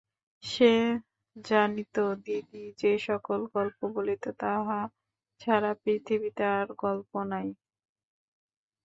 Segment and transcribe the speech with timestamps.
[0.43, 0.71] সে
[1.35, 1.95] জানিত,
[2.25, 4.79] দিদি যে-সকল গল্প বলিত তাহা
[5.41, 7.47] ছাড়া পৃথিবীতে আর গল্প নাই।